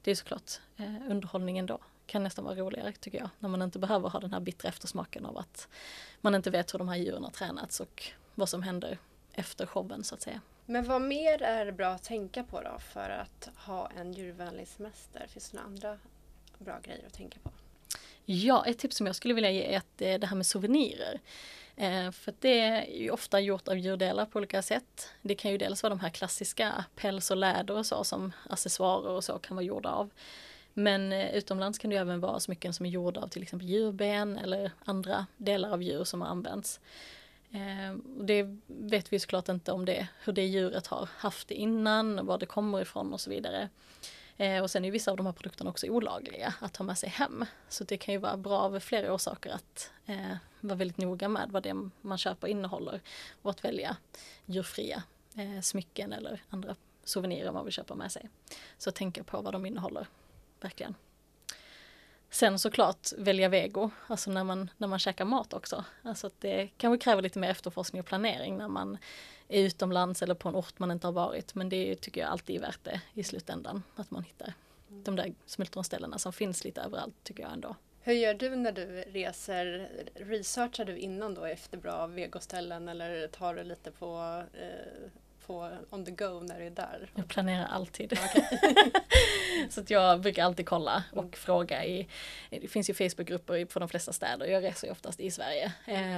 [0.03, 3.31] Det är såklart eh, underhållningen då kan nästan vara roligare tycker jag.
[3.39, 5.69] När man inte behöver ha den här bittra eftersmaken av att
[6.21, 8.03] man inte vet hur de här djuren har tränats och
[8.35, 8.99] vad som händer
[9.33, 10.41] efter showen så att säga.
[10.71, 14.69] Men vad mer är det bra att tänka på då för att ha en djurvänlig
[14.69, 15.27] semester?
[15.29, 15.99] Finns det några andra
[16.59, 17.51] bra grejer att tänka på?
[18.25, 21.21] Ja, ett tips som jag skulle vilja ge är att eh, det här med souvenirer.
[21.77, 25.09] Eh, för det är ju ofta gjort av djurdelar på olika sätt.
[25.23, 29.11] Det kan ju dels vara de här klassiska päls och läder och så som accessoarer
[29.11, 30.11] och så kan vara gjorda av.
[30.75, 34.39] Men eh, utomlands kan det även vara smycken som är gjorda av till exempel djurben
[34.39, 36.81] eller andra delar av djur som har använts.
[37.51, 42.27] Eh, det vet vi såklart inte om det, hur det djuret har haft det innan,
[42.27, 43.69] var det kommer ifrån och så vidare.
[44.37, 47.09] Eh, och sen är vissa av de här produkterna också olagliga att ta med sig
[47.09, 47.45] hem.
[47.69, 51.51] Så det kan ju vara bra av flera orsaker att eh, vara väldigt noga med
[51.51, 53.01] vad det man köper innehåller
[53.43, 53.97] och att välja
[54.47, 55.03] djurfria
[55.35, 58.29] eh, smycken eller andra souvenirer man vill köpa med sig.
[58.79, 60.07] Så tänka på vad de innehåller,
[60.61, 60.95] verkligen.
[62.31, 65.85] Sen såklart välja vego, alltså när man, när man käkar mat också.
[66.03, 68.99] Alltså att det kanske kräver lite mer efterforskning och planering när man
[69.49, 71.55] är utomlands eller på en ort man inte har varit.
[71.55, 74.55] Men det tycker jag alltid är värt det i slutändan, att man hittar
[74.89, 77.77] de där smultronställena som finns lite överallt tycker jag ändå.
[78.01, 79.91] Hur gör du när du reser?
[80.15, 85.11] Researchar du innan då efter bra vegoställen eller tar du lite på, eh,
[85.49, 87.11] på on the go när du är där?
[87.15, 88.19] Jag planerar alltid.
[89.71, 91.33] så att jag brukar alltid kolla och mm.
[91.33, 92.09] fråga i,
[92.51, 95.73] det finns ju Facebookgrupper på de flesta städer, jag reser ju oftast i Sverige.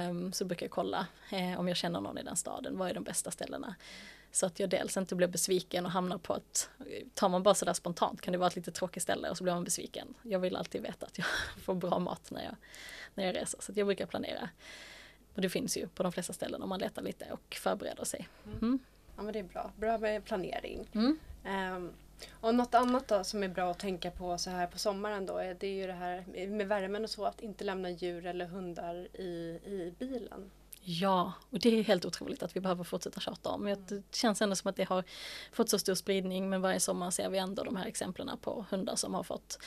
[0.09, 2.93] Um, så brukar jag kolla eh, om jag känner någon i den staden, vad är
[2.93, 3.75] de bästa ställena?
[4.31, 6.69] Så att jag dels inte blir besviken och hamnar på att,
[7.13, 9.53] tar man bara sådär spontant kan det vara ett lite tråkigt ställe och så blir
[9.53, 10.13] man besviken.
[10.21, 11.27] Jag vill alltid veta att jag
[11.63, 12.55] får bra mat när jag,
[13.13, 14.49] när jag reser, så att jag brukar planera.
[15.35, 18.27] Och det finns ju på de flesta ställen om man letar lite och förbereder sig.
[18.45, 18.79] Mm.
[19.21, 20.87] Ja men det är bra, bra med planering.
[20.93, 21.19] Mm.
[21.75, 21.93] Um,
[22.31, 25.37] och något annat då som är bra att tänka på så här på sommaren då,
[25.37, 28.95] det är ju det här med värmen och så, att inte lämna djur eller hundar
[29.13, 30.51] i, i bilen.
[30.83, 33.75] Ja, och det är helt otroligt att vi behöver fortsätta tjata om.
[33.87, 35.03] Det känns ändå som att det har
[35.51, 38.95] fått så stor spridning men varje sommar ser vi ändå de här exemplen på hundar
[38.95, 39.59] som har fått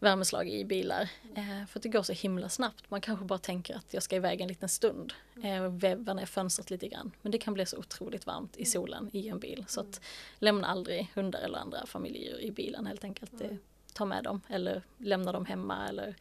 [0.00, 1.08] värmeslag i bilar.
[1.36, 2.90] Eh, för det går så himla snabbt.
[2.90, 6.26] Man kanske bara tänker att jag ska iväg en liten stund eh, och väva ner
[6.26, 7.12] fönstret lite grann.
[7.22, 9.64] Men det kan bli så otroligt varmt i solen i en bil.
[9.68, 10.00] Så att
[10.38, 13.38] lämna aldrig hundar eller andra familjedjur i bilen helt enkelt.
[13.38, 13.58] Det,
[13.92, 16.16] ta med dem eller lämna dem hemma eller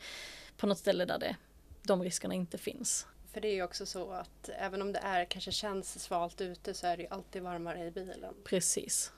[0.57, 1.35] på något ställe där det,
[1.83, 3.07] de riskerna inte finns.
[3.35, 6.73] För det är ju också så att även om det är kanske känns svalt ute
[6.73, 8.33] så är det ju alltid varmare i bilen.
[8.43, 9.11] Precis.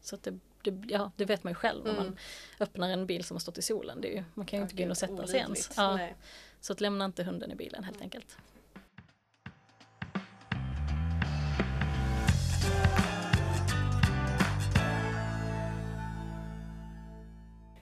[0.00, 2.04] Så att det, det, ja, det vet man ju själv när mm.
[2.04, 2.16] man
[2.60, 4.00] öppnar en bil som har stått i solen.
[4.00, 5.70] Det är ju, man kan ju inte gå in och sätta sig ens.
[5.76, 6.08] Ja.
[6.60, 8.36] Så att lämna inte hunden i bilen helt enkelt.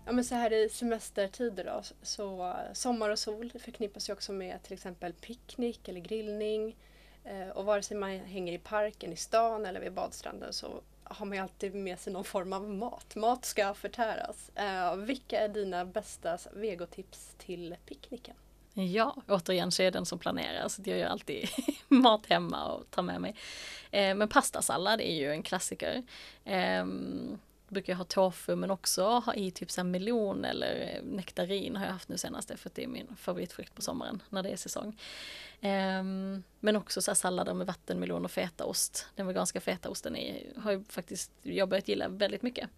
[0.08, 4.62] Ja men så här i semestertider då, så sommar och sol förknippas ju också med
[4.62, 6.76] till exempel picknick eller grillning.
[7.24, 11.26] Eh, och vare sig man hänger i parken, i stan eller vid badstranden så har
[11.26, 13.16] man ju alltid med sig någon form av mat.
[13.16, 14.50] Mat ska förtäras.
[14.54, 18.34] Eh, vilka är dina bästa vegotips till picknicken?
[18.74, 21.48] Ja, återigen så är jag den som planerar så jag gör alltid
[21.88, 23.34] mat hemma och tar med mig.
[23.90, 26.02] Eh, men pastasallad är ju en klassiker.
[26.44, 27.38] Ehm,
[27.68, 31.85] Eh, brukar jag ha tofu men också ha i typ så melon eller nektarin har
[31.85, 34.96] jag haft nu senaste för det är min favoritfrukt på sommaren när det är säsong.
[35.61, 39.07] Um, men också så sallader med vattenmelon och fetaost.
[39.14, 42.68] Den veganska fetaosten är, har ju faktiskt jag börjat gilla väldigt mycket.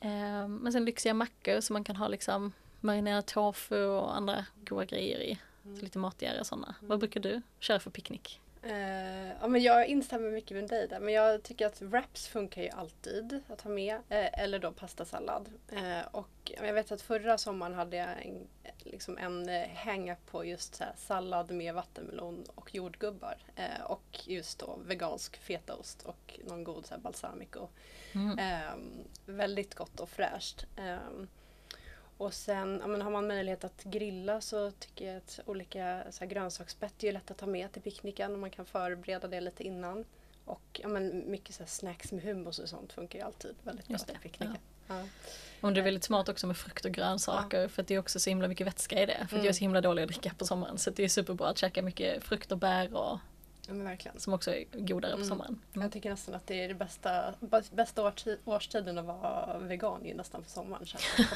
[0.00, 4.84] Um, men sen lyxiga mackor som man kan ha liksom marinerad tofu och andra goda
[4.84, 5.38] grejer i.
[5.62, 6.74] Så lite matigare sådana.
[6.80, 8.40] Vad brukar du köra för picknick?
[8.66, 11.00] Uh, ja, men jag instämmer mycket med dig där.
[11.00, 13.94] Men jag tycker att wraps funkar ju alltid att ha med.
[13.94, 15.50] Uh, eller då pastasallad.
[15.72, 18.46] Uh, och jag vet att förra sommaren hade jag en,
[18.78, 23.36] liksom en hänga på just så sallad med vattenmelon och jordgubbar.
[23.84, 27.68] och just då vegansk fetaost och någon god så balsamico.
[28.14, 28.38] Mm.
[28.38, 30.66] Ehm, väldigt gott och fräscht.
[32.18, 36.24] Och sen ja, men har man möjlighet att grilla så tycker jag att olika så
[36.24, 39.64] här, grönsaksbett är lätt att ta med till picknicken och man kan förbereda det lite
[39.64, 40.04] innan.
[40.44, 43.98] Och ja, men mycket så snacks med hummus och sånt funkar ju alltid väldigt bra
[43.98, 44.58] till picknicken.
[44.86, 45.04] Ja.
[45.60, 47.68] Och det är väldigt smart också med frukt och grönsaker ja.
[47.68, 49.26] för att det är också så himla mycket vätska i det.
[49.28, 49.44] För mm.
[49.44, 51.82] jag är så himla dålig att dricka på sommaren så det är superbra att käka
[51.82, 53.18] mycket frukt och bär och
[53.66, 54.20] Ja, men verkligen.
[54.20, 55.28] Som också är godare på mm.
[55.28, 55.60] sommaren.
[55.74, 55.82] Mm.
[55.82, 57.34] Jag tycker nästan att det är det bästa,
[57.70, 58.12] bästa
[58.44, 60.86] årstiden att vara vegan ju nästan på sommaren.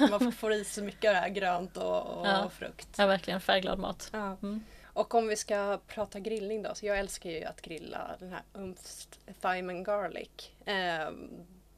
[0.00, 2.50] Att man får i sig mycket av det här grönt och, och ja.
[2.50, 2.88] frukt.
[2.98, 4.10] Ja verkligen, färgglad mat.
[4.12, 4.36] Ja.
[4.42, 4.64] Mm.
[4.92, 8.42] Och om vi ska prata grillning då, så jag älskar ju att grilla den här
[8.54, 10.50] umst thyme and garlic.
[10.64, 11.10] Eh,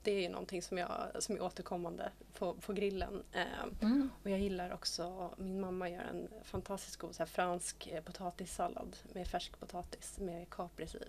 [0.03, 3.23] det är ju någonting som, jag, som är återkommande på, på grillen.
[3.33, 4.11] Eh, mm.
[4.23, 8.97] Och jag gillar också, min mamma gör en fantastiskt god så här, fransk eh, potatissallad
[9.13, 11.05] med färsk potatis med kapris i.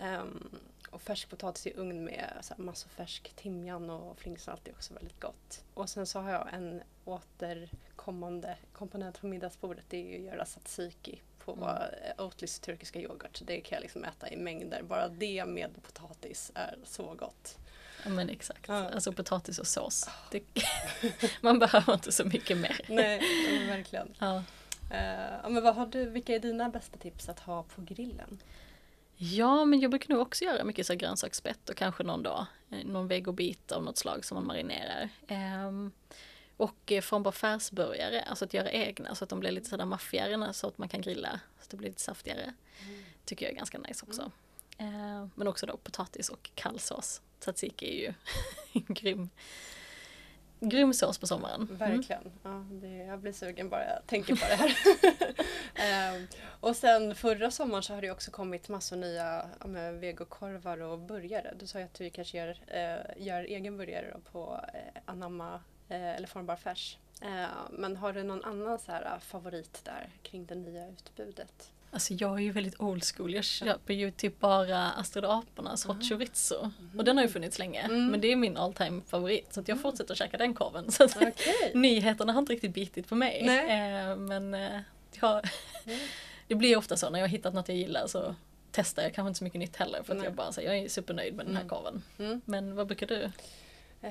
[0.00, 0.58] Um,
[0.90, 4.94] och färsk potatis i ugn med så här, massa färsk timjan och flingsalt är också
[4.94, 5.64] väldigt gott.
[5.74, 9.84] Och sen så har jag en återkommande komponent på middagsbordet.
[9.88, 11.68] Det är ju att göra tzatziki på mm.
[11.68, 13.42] Eh, Oatlys turkiska yoghurt.
[13.44, 14.82] Det kan jag liksom äta i mängder.
[14.82, 17.58] Bara det med potatis är så gott.
[18.04, 18.88] Ja men exakt, ja.
[18.88, 20.08] alltså potatis och sås.
[20.30, 20.42] Det,
[21.40, 22.80] man behöver inte så mycket mer.
[22.88, 23.20] Nej,
[23.66, 24.14] verkligen.
[24.18, 24.42] Ja.
[24.92, 28.38] Uh, men vad har du, vilka är dina bästa tips att ha på grillen?
[29.16, 32.84] Ja, men jag brukar nog också göra mycket så grönsaksspett och kanske någon dag eh,
[32.84, 35.08] någon vegobit av något slag som man marinerar.
[35.28, 35.92] Um,
[36.56, 40.52] och från bara färsburgare, alltså att göra egna så att de blir lite sådär maffigare
[40.52, 42.54] så att man kan grilla så att det blir lite saftigare.
[42.84, 43.02] Mm.
[43.24, 44.20] Tycker jag är ganska nice också.
[44.20, 44.32] Mm.
[44.80, 48.14] Uh, men också då potatis och kall sås tzatziki är ju
[48.94, 49.30] grym.
[50.60, 51.62] grym sås på sommaren.
[51.62, 51.76] Mm.
[51.76, 52.32] Verkligen.
[52.42, 54.76] Ja, det, jag blir sugen bara jag tänker på det här.
[55.74, 56.26] Ehm,
[56.60, 61.54] och sen förra sommaren så har det också kommit massor nya ja, vegokorvar och burgare.
[61.58, 66.10] Du sa ju att du kanske gör, eh, gör egen burgare på eh, Anamma eh,
[66.16, 66.98] eller Formbar Färs.
[67.22, 71.71] Eh, men har du någon annan så här, favorit där kring det nya utbudet?
[71.94, 73.34] Alltså jag är ju väldigt old school.
[73.34, 76.70] Jag köper ju typ bara Astrid apornas hot chorizo.
[76.98, 77.80] Och den har ju funnits länge.
[77.80, 78.06] Mm.
[78.06, 79.54] Men det är min all time favorit.
[79.54, 80.90] Så att jag fortsätter käka den korven.
[80.92, 81.72] Så att Okej.
[81.74, 83.40] nyheterna har inte riktigt bitit på mig.
[83.48, 84.80] Eh, men eh,
[85.20, 85.42] jag,
[86.48, 88.34] det blir ofta så när jag har hittat något jag gillar så
[88.70, 90.02] testar jag kanske inte så mycket nytt heller.
[90.02, 90.26] För att Nej.
[90.26, 91.68] jag bara säger jag är supernöjd med den här Mm.
[91.68, 92.02] korven.
[92.18, 92.40] Mm.
[92.44, 93.22] Men vad brukar du?
[94.02, 94.10] Eh,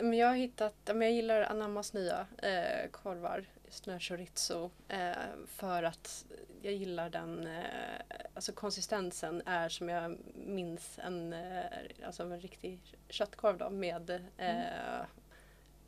[0.00, 3.44] men jag har hittat, men jag gillar Anammas nya eh, korvar,
[3.86, 4.70] här chorizo.
[4.88, 5.12] Eh,
[5.46, 6.24] för att
[6.62, 7.64] jag gillar den, eh,
[8.34, 11.64] alltså konsistensen är som jag minns en, eh,
[12.06, 15.00] alltså en riktig köttkorv då med, eh,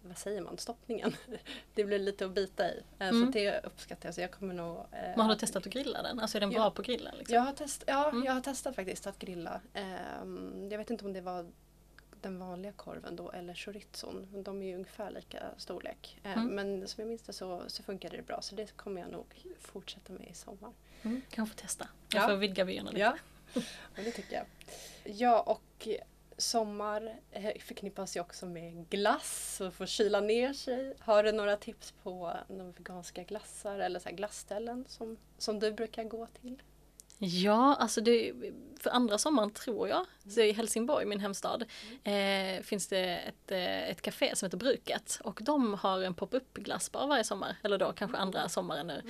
[0.05, 1.17] vad säger man, stoppningen.
[1.75, 2.83] det blir lite att bita i.
[2.99, 3.27] Eh, Mm.
[3.27, 4.15] Så det uppskattar jag.
[4.15, 4.77] Så jag kommer nog...
[4.79, 6.21] Eh, Men har du testat att grilla den?
[6.21, 6.71] Alltså är den bra Ja.
[6.71, 7.15] på grillen?
[7.19, 7.35] Liksom?
[7.35, 8.25] jag har, test, ja, Mm.
[8.25, 9.61] jag har testat faktiskt att grilla.
[9.75, 11.47] Ehm, jag vet inte om det var
[12.23, 14.29] den vanliga korven då eller chorizon.
[14.45, 16.19] De är ju ungefär lika storlek.
[16.23, 16.55] Ehm, Mm.
[16.55, 19.25] Men som jag minns det så, så funkade det bra så det kommer jag nog
[19.61, 20.73] fortsätta med i sommar.
[21.03, 21.89] Mm, kanske testa.
[22.13, 22.29] Jag Ja.
[22.29, 23.01] får vidga vyerna lite.
[23.01, 23.17] Ja,
[23.97, 24.47] och det tycker jag.
[25.05, 25.89] Ja, och
[26.37, 30.95] sommar eh, förknippas ju också med glass och få kyla ner sig.
[30.99, 36.05] Har du några tips på några veganska glassar eller så glassställen som, som du brukar
[36.05, 36.63] gå till?
[37.25, 38.33] Ja, alltså det,
[38.81, 41.65] för andra sommaren tror jag, så i Helsingborg, min hemstad,
[42.05, 46.55] eh, finns det ett, eh, ett café som heter Bruket och de har en pop-up
[46.55, 49.03] glassbar varje sommar, eller då kanske andra sommaren nu.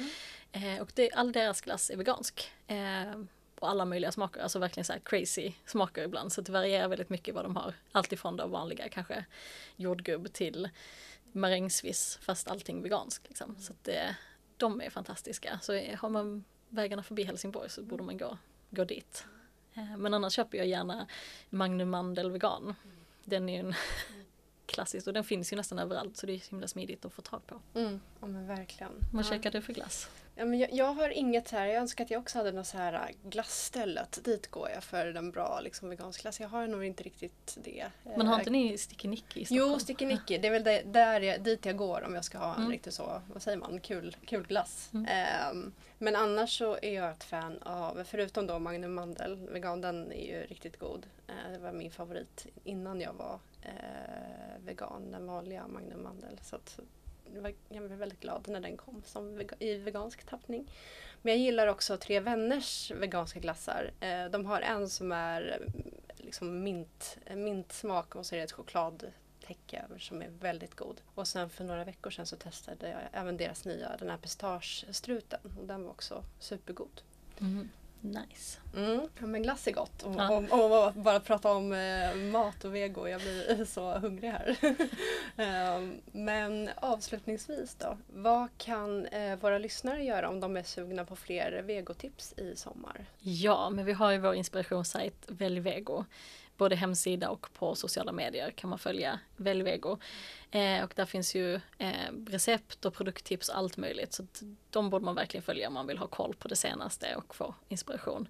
[0.52, 2.52] Eh, och det, all deras glass är vegansk.
[2.66, 3.22] Eh,
[3.60, 7.10] och alla möjliga smaker, alltså verkligen så här crazy smaker ibland, så det varierar väldigt
[7.10, 7.74] mycket vad de har.
[7.92, 9.24] Allt ifrån då vanliga kanske
[9.76, 10.68] jordgubb till
[11.32, 13.28] marängsviss, fast allting veganskt.
[13.28, 13.56] Liksom.
[13.60, 14.16] Så att det,
[14.56, 15.58] de är fantastiska.
[15.62, 18.38] Så eh, har man vägarna förbi Helsingborg så borde man gå,
[18.70, 19.24] gå dit.
[19.74, 21.06] Eh, Men annars köper jag gärna
[21.50, 22.74] Magnum Mandel Vegan.
[23.24, 23.74] Den är ju en
[24.66, 27.46] klassisk och den finns ju nästan överallt så det är himla smidigt att få tag
[27.46, 27.60] på.
[27.74, 28.00] Mm.
[28.20, 28.92] Ja men verkligen.
[29.12, 29.28] Vad Ja.
[29.28, 30.08] käkar du för glass?
[30.34, 32.66] Ja, men jag, jag har inget så här, jag önskar att jag också hade något
[32.66, 34.18] så här äh, glassstället.
[34.24, 36.40] Dit går jag för den bra liksom, vegansk glass.
[36.40, 37.86] Jag har nog inte riktigt det.
[38.16, 39.70] Men har Eh, inte ni Sticky Nicky i Stockholm?
[39.72, 40.38] Jo, Sticky Nicky.
[40.38, 42.70] Det är väl det, där jag, dit jag går om jag ska ha en Mm.
[42.72, 44.90] riktigt så, vad säger man, kul, kul glass.
[44.94, 45.06] Mm.
[45.10, 50.12] Ehm, men annars så är jag ett fan av, förutom då Magnum Mandel, vegan, den
[50.12, 51.06] är ju riktigt god.
[51.28, 53.70] Eh, det var min favorit innan jag var eh,
[54.64, 56.38] vegan, den vanliga Magnum Mandel.
[56.42, 56.78] Så att,
[57.40, 60.70] var- jag blev väldigt glad när den kom som i vegansk tappning.
[61.22, 63.90] Men jag gillar också Tre Vänners veganska glassar.
[64.00, 68.44] Eh, de har en som är mm, liksom mint, eh, mintsmak och så är det
[68.44, 71.00] ett chokladtäcke över som är väldigt god.
[71.14, 75.40] Och sen för några veckor sedan så testade jag även deras nya, den här pistagestruten.
[75.60, 77.02] Och den var också supergod.
[77.40, 77.68] Mm.
[78.04, 78.58] Nice.
[78.76, 79.00] Mm.
[79.20, 80.02] Ja, men glass är gott.
[80.02, 80.30] Och, Ja.
[80.30, 84.56] och, och, och bara prata om eh, mat och vego, jag blir så hungrig här.
[85.36, 91.16] Ehm, men avslutningsvis då, vad kan eh, våra lyssnare göra om de är sugna på
[91.16, 93.04] fler vegotips i sommar?
[93.18, 96.04] Ja, men vi har ju vår inspirationssajt Välj Vego.
[96.62, 99.98] Både hemsida och på sociala medier kan man följa Velvego.
[100.50, 104.12] Eh, och där finns ju eh, recept och produkttips och allt möjligt.
[104.12, 104.26] Så
[104.70, 107.54] de borde man verkligen följa om man vill ha koll på det senaste och få
[107.68, 108.28] inspiration.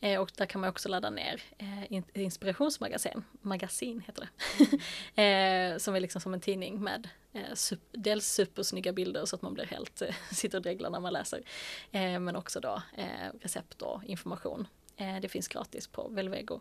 [0.00, 4.28] Eh, och där kan man också ladda ner eh, inspirationsmagasin, magasin heter
[5.14, 5.22] det.
[5.22, 9.42] eh, som är liksom som en tidning med eh, sup- dels supersnygga bilder så att
[9.42, 11.42] man blir helt, eh, sitter och dreglar när man läser.
[11.90, 14.66] Eh, men också då eh, recept och information.
[14.96, 16.60] Eh, det finns gratis på Velvego.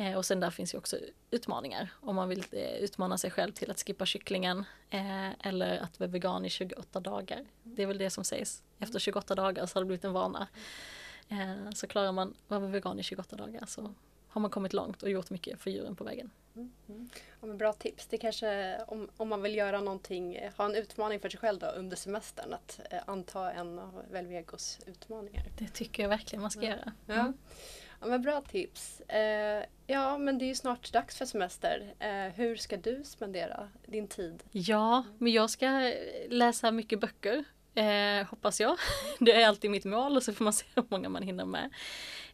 [0.00, 0.96] Eh, och sen där finns ju också
[1.30, 1.88] utmaningar.
[2.00, 6.10] Om man vill eh, utmana sig själv till att skippa kycklingen eh, eller att vara
[6.10, 7.44] vegan i 28 dagar.
[7.62, 8.62] Det är väl det som sägs.
[8.78, 10.48] Efter 28 dagar så har det blivit en vana.
[11.28, 13.94] Eh, så klarar man att vara vegan i 28 dagar så
[14.28, 16.30] har man kommit långt och gjort mycket för djuren på vägen.
[17.40, 18.06] Ja, men bra tips.
[18.06, 21.66] Det kanske om, om man vill göra någonting, ha en utmaning för sig själv då
[21.66, 25.44] under semestern att eh, anta en av Velvegos utmaningar.
[25.58, 26.92] Det tycker jag verkligen man ska göra.
[27.06, 27.32] Ja.
[28.00, 29.00] Ja, men bra tips.
[29.00, 31.94] Eh, ja, men det är ju snart dags för semester.
[31.98, 34.42] Eh, hur ska du spendera din tid?
[34.50, 35.92] Ja, men jag ska
[36.28, 37.44] läsa mycket böcker.
[37.74, 38.76] Eh, hoppas jag.
[39.18, 41.70] Det är alltid mitt mål och så får man se hur många man hinner med.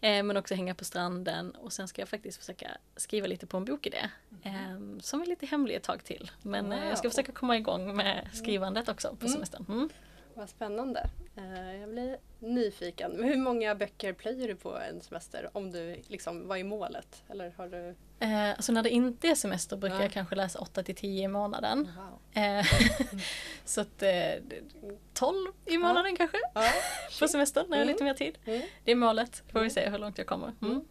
[0.00, 3.56] Eh, men också hänga på stranden och sen ska jag faktiskt försöka skriva lite på
[3.56, 4.08] en bokidé.
[4.42, 6.30] Eh, som är lite hemlig ett tag till.
[6.42, 7.10] Men eh, jag ska Wow.
[7.10, 9.32] försöka komma igång med skrivandet också på Mm.
[9.32, 9.64] semestern.
[9.68, 9.88] Mm.
[10.36, 11.06] Vad spännande.
[11.36, 13.24] Eh, jag blir nyfiken.
[13.24, 15.50] Hur många böcker plöjer du på en semester?
[15.52, 17.22] Om du liksom, vad är målet?
[17.28, 20.02] Eller har du Eh, alltså när det inte är semester brukar Ja.
[20.02, 21.88] jag kanske läsa 8 till 10 i månaden.
[21.96, 22.42] Wow.
[22.42, 22.64] Eh,
[23.64, 24.10] så att eh,
[25.14, 26.70] 12 i månaden kanske Ja,
[27.20, 27.94] på semestern när jag har Mm.
[27.94, 28.38] lite mer tid.
[28.44, 28.62] Mm.
[28.84, 30.52] Det är målet, får vi se hur långt jag kommer.
[30.62, 30.84] Mm.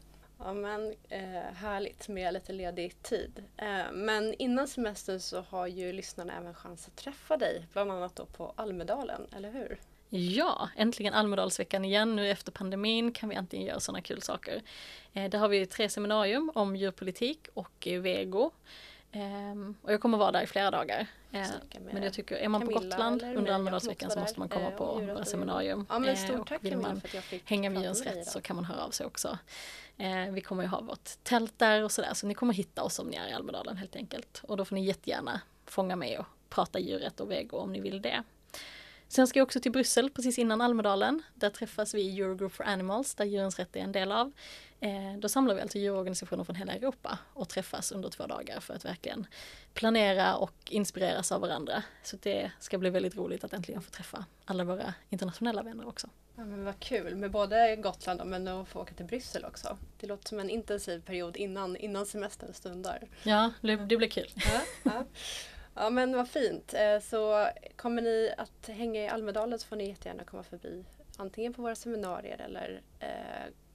[0.46, 3.44] Ja men eh, härligt med lite ledig tid.
[3.58, 8.16] Eh, men innan semestern så har ju lyssnarna även chans att träffa dig, bland annat
[8.16, 9.80] då på Almedalen, eller hur?
[10.10, 12.16] Ja, äntligen Almedalsveckan igen.
[12.16, 14.62] Nu efter pandemin kan vi äntligen göra sådana kul saker.
[15.14, 18.52] Eh, där har vi tre seminarium om djurpolitik och vego.
[19.12, 21.08] Ehm, och jag kommer vara där i flera dagar.
[21.32, 21.48] Eh,
[21.92, 24.50] men jag tycker, är man på Camilla Gotland eller mig, under Almedalsveckan så måste man
[24.50, 25.86] komma på eh, djuret våra seminarium.
[25.90, 27.76] Ja men Eh, stort och tack vill Camilla man för att jag fick hänga med
[27.78, 29.38] prata djurens med dig rätt så kan man höra av sig också.
[29.98, 33.00] Eh, vi kommer ju ha vårt tält där och sådär så ni kommer hitta oss
[33.00, 34.42] om ni är i Almedalen helt enkelt.
[34.44, 38.02] Och då får ni jättegärna fånga med och prata djuret och vego om ni vill
[38.02, 38.24] det.
[39.08, 41.22] Sen ska jag också till Bryssel precis innan Almedalen.
[41.34, 44.32] Där träffas vi i Eurogroup for Animals där djurens rätt är en del av.
[44.80, 48.74] Eh, då samlar vi alltså djurorganisationer från hela Europa och träffas under två dagar för
[48.74, 49.28] att verkligen
[49.74, 51.84] planera och inspireras av varandra.
[52.04, 56.10] Så det ska bli väldigt roligt att äntligen få träffa alla våra internationella vänner också.
[56.38, 59.78] Ja, men vad kul med både Gotland och men att få åka till Bryssel också.
[60.00, 63.08] Det låter som en intensiv period innan, innan semestern stundar.
[63.24, 64.28] Ja, det, det blir kul.
[64.36, 65.06] Ja, ja.
[65.76, 66.74] ja men vad fint.
[66.74, 70.86] Eh, Så kommer ni att hänga i Almedalen så får ni jättegärna komma förbi
[71.18, 73.10] antingen på våra seminarier eller eh,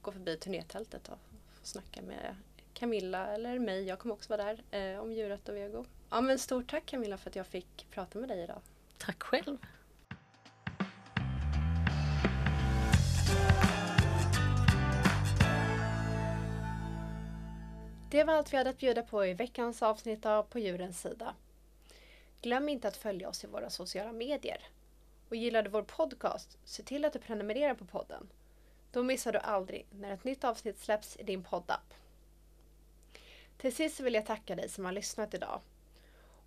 [0.01, 1.19] gå förbi turnétältet och
[1.59, 2.35] få snacka med
[2.73, 3.83] Camilla eller mig.
[3.83, 5.85] Jag kommer också vara där eh, om djuret och vego.
[6.09, 8.61] Ja men stort tack Camilla för att jag fick prata med dig idag.
[8.97, 9.57] Tack själv.
[18.11, 21.35] Det var allt vi hade att bjuda på i veckans avsnitt av På djurens sida.
[22.41, 24.61] Glöm inte att följa oss i våra sociala medier.
[25.29, 28.29] Och gillar du vår podcast, se till att du prenumererar på podden.
[28.91, 31.93] Då missar du aldrig när ett nytt avsnitt släpps i din poddapp.
[33.57, 35.61] Till sist vill jag tacka dig som har lyssnat idag.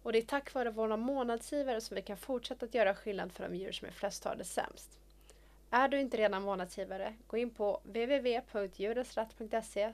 [0.02, 3.48] Och det är tack vare våra månadsgivare som vi kan fortsätta att göra skillnad för
[3.48, 4.98] de djur som är flest har det sämst.
[5.76, 9.92] Är du inte redan månadsgivare, gå in på www.djurensratt.se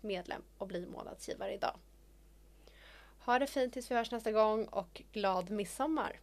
[0.00, 1.76] medlem och bli månadsgivare idag.
[3.18, 6.20] Ha det fint tills vi hörs nästa gång och glad midsommar!